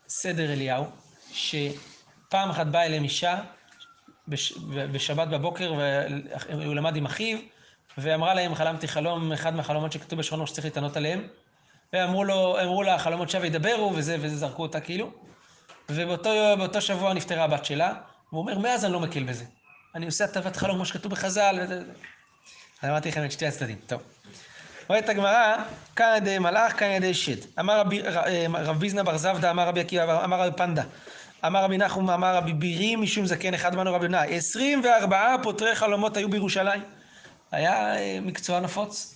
[0.07, 0.85] סדר אליהו,
[1.33, 3.39] שפעם אחת באה אליהם אישה
[4.27, 4.53] בש,
[4.91, 5.73] בשבת בבוקר,
[6.49, 7.37] והוא למד עם אחיו,
[7.97, 11.27] ואמרה להם, חלמתי חלום, אחד מהחלומות שכתוב בשכונו שצריך להתענות עליהם,
[11.93, 15.11] ואמרו לו, אמרו לה, חלומות שווא ידברו, וזה, וזה זרקו אותה כאילו.
[15.89, 17.93] ובאותו באותו שבוע נפטרה הבת שלה,
[18.31, 19.45] והוא אומר, מאז אני לא מקל בזה.
[19.95, 21.91] אני עושה הטבת חלום, כמו שכתוב בחז"ל, וזה וזה.
[22.81, 23.77] אז אמרתי לכם את שתי הצדדים.
[23.87, 24.01] טוב.
[24.89, 25.55] אומרת הגמרא,
[25.95, 27.59] כאן ידי מלאך, כאן ידי שד.
[27.59, 30.83] אמר רבי, אה, רב ביזנא בר זבדא, אמר רבי עקיבא, אמר רבי פנדה.
[31.45, 34.35] אמר רבי נחום, אמר רבי בירי, משום זקן אחד אמרנו רבי בנאי.
[34.35, 36.98] 24 פותרי חלומות היו בירושלים.
[37.51, 39.15] היה אה, מקצוע נפוץ.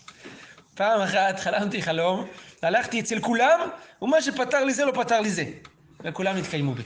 [0.75, 2.27] פעם אחת חלמתי חלום,
[2.61, 3.59] הלכתי אצל כולם,
[4.01, 5.45] ומה שפתר לי זה לא פתר לי זה.
[6.03, 6.83] וכולם התקיימו בי.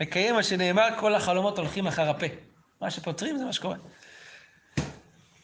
[0.00, 2.26] מקיים מה שנאמר, כל החלומות הולכים אחר הפה.
[2.80, 3.76] מה שפותרים זה מה שקורה.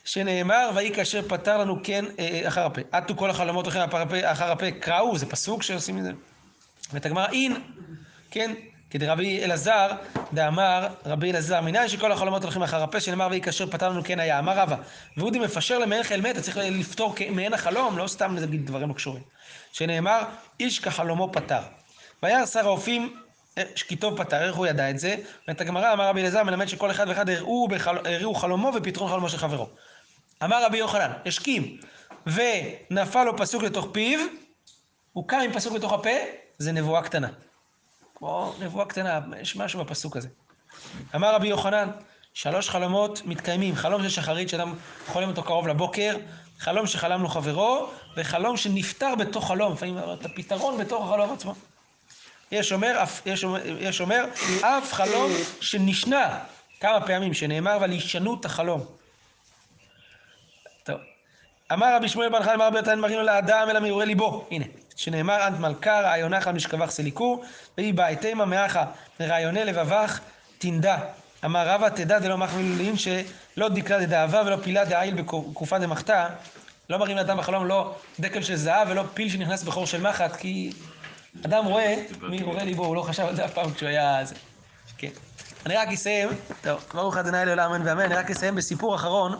[0.05, 2.81] שנאמר, ויהי כאשר פתר לנו כן אה, אחר הפה.
[2.93, 3.83] עטו כל החלומות הולכים
[4.25, 6.13] אחר הפה, קראו, זה פסוק שעושים את זה.
[6.93, 7.57] ואת הגמרא אין,
[8.31, 8.55] כן,
[8.91, 9.91] כדי רבי אלעזר,
[10.33, 14.21] דאמר רבי אלעזר, מניין שכל החלומות הולכים אחר הפה, שנאמר ויהי כאשר פתר לנו כן
[14.21, 14.77] היה, אמר רבא,
[15.17, 19.23] ואודי מפשר למעין חיל מת, צריך לפתור מעין החלום, לא סתם להגיד דברים לא קשורים.
[19.73, 20.23] שנאמר,
[20.61, 21.61] איש כחלומו פתר.
[22.23, 23.17] וירא שר האופים
[23.59, 25.17] אה, כי טוב פתר, איך הוא ידע את זה?
[25.49, 27.99] ואת הגמרא אמר רבי אלעזר מלמד שכל אחד ואחד הראו, בחל...
[28.05, 29.69] הראו חלומו ופתרון חלומו של חברו.
[30.45, 31.77] אמר רבי יוחנן, השכים,
[32.27, 34.21] ונפל לו פסוק לתוך פיו,
[35.13, 36.11] הוא קם עם פסוק לתוך הפה,
[36.59, 37.29] זה נבואה קטנה.
[38.19, 40.29] כמו נבואה קטנה, יש משהו בפסוק הזה.
[41.15, 41.91] אמר רבי יוחנן,
[42.35, 44.75] שלוש חלומות מתקיימים, חלום של שחרית שאדם
[45.07, 46.17] חולם אותו קרוב לבוקר,
[46.59, 51.55] חלום שחלם לו חברו, וחלום שנפטר בתוך חלום, לפעמים את הפתרון בתוך החלום עצמו.
[52.53, 54.25] יש אומר, אף- יש אומר, יש אומר,
[54.61, 56.39] אף חלום שנשנה
[56.81, 58.87] כמה פעמים, שנאמר, אבל הישנות החלום.
[60.85, 60.97] טוב.
[61.73, 64.47] אמר רבי שמואל בן חיים, אמר רבי נתן מרינו לאדם אלא מיורי ליבו.
[64.51, 64.65] הנה,
[64.99, 67.43] שנאמר, אנט מלכה רעיונך על משכבך סליקו,
[67.79, 68.85] ויהי בעתימה מאחה
[69.21, 70.21] רעיוני לבבך
[70.59, 70.99] תנדה.
[71.45, 76.29] אמר רבא תדע דלא מחמיא לולין שלא דקלה דדאבה ולא פילה דעיל בקופה דמחתה.
[76.91, 80.73] לא מראים לאדם בחלום לא דקל של זהב ולא פיל שנכנס בחור של מחט, כי
[81.47, 84.23] אדם רואה מיורי ליבו, הוא לא חשב על זה אף פעם כשהוא היה...
[84.99, 85.11] כן.
[85.67, 86.29] אני רק אסיים,
[86.63, 89.39] טוב, ברוך ה' לעולם אמן ואמן, אני רק אסיים בסיפור אחרון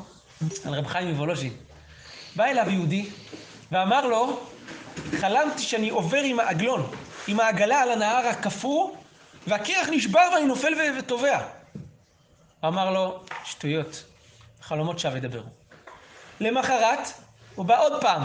[0.65, 1.53] על רב חיים מוולוז'ין.
[2.37, 3.11] בא אליו יהודי
[3.73, 4.41] ואמר לו,
[5.21, 6.91] חלמתי שאני עובר עם העגלון,
[7.27, 8.91] עם העגלה על הנהר הקפוא,
[9.47, 11.41] והקרח נשבר ואני נופל וטובע.
[12.65, 14.05] אמר לו, שטויות,
[14.63, 15.49] חלומות שווא ידברו.
[16.41, 17.09] למחרת,
[17.55, 18.23] הוא בא עוד פעם,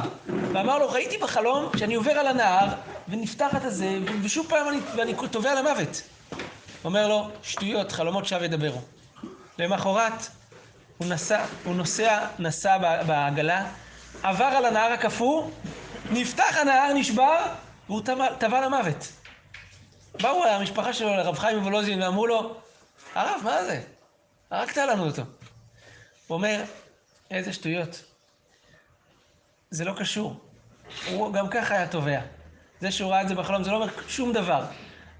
[0.53, 2.67] ואמר לו, ראיתי בחלום שאני עובר על הנהר,
[3.07, 6.01] ונפתחת הזה, ושוב פעם אני, ואני טובע למוות.
[6.85, 8.81] אומר לו, שטויות, חלומות שווא ידברו.
[9.59, 10.27] למחרת,
[10.97, 13.65] הוא נסע, הוא נוסע, נסע בעגלה,
[14.23, 15.49] עבר על הנהר הקפוא,
[16.11, 17.45] נפתח הנהר, נשבר,
[17.87, 18.01] והוא
[18.39, 19.11] טבע, למוות.
[20.21, 22.55] באו המשפחה שלו לרב חיים וולוזין ואמרו לו,
[23.15, 23.81] הרב, מה זה?
[24.51, 25.21] הרגת לנו אותו.
[26.27, 26.63] הוא אומר,
[27.31, 28.03] איזה שטויות.
[29.71, 30.35] זה לא קשור.
[31.11, 32.19] הוא גם ככה היה טובע.
[32.81, 34.65] זה שהוא ראה את זה בחלום, זה לא אומר שום דבר.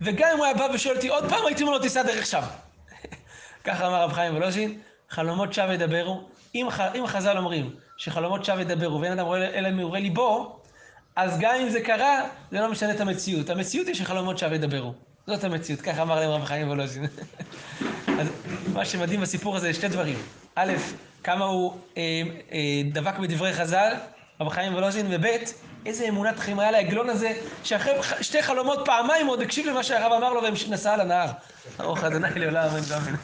[0.02, 2.42] וגם אם הוא היה בא ושואל אותי עוד פעם, הייתי אומר לו, תיסע דרך שם.
[3.66, 6.30] ככה אמר רב חיים וולוז'ין, חלומות שווא ידברו.
[6.56, 10.63] אם, ח- אם חז"ל אומרים שחלומות שווא ידברו ואין אדם רואה אלא מאורי ליבו,
[11.16, 12.22] אז גם אם זה קרה,
[12.52, 13.50] זה לא משנה את המציאות.
[13.50, 14.94] המציאות היא שחלומות שווא ידברו.
[15.28, 17.06] זאת המציאות, ככה אמר להם רב חיים וולוז'ין.
[18.20, 18.28] אז
[18.74, 20.18] מה שמדהים בסיפור הזה, שתי דברים.
[20.56, 20.74] א',
[21.24, 22.22] כמה הוא אה,
[22.52, 23.94] אה, דבק בדברי חז"ל,
[24.42, 25.26] רב חיים וולוז'ין, וב',
[25.86, 27.32] איזה אמונת חיים היה לעגלון הזה,
[27.64, 31.30] שאחרי שתי חלומות פעמיים עוד הקשיב למה שהרב אמר לו ונסע על הנהר.
[31.80, 33.16] ארוך אדוני לעולם אמן ואמן.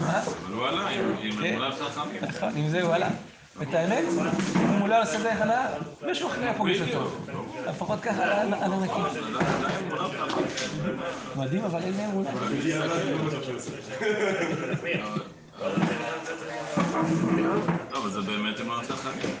[0.00, 0.22] מה?
[0.22, 1.16] אבל הוא עלה עם.
[1.32, 2.24] אמונה חכמים.
[2.24, 3.08] נכון, עם זה הוא עלה.
[3.58, 4.04] ואת האמת,
[4.56, 5.66] אם הוא לא עושה דרך הנהר,
[6.06, 7.10] מישהו אחר היה פוגש אותו.
[7.68, 9.18] לפחות ככה על על הנקי.
[11.36, 12.30] מדהים, אבל איזה אמונה.
[17.90, 19.36] טוב, אבל זה באמת אמונה חכמים.